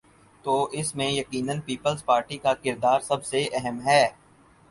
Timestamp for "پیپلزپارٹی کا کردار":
1.65-2.99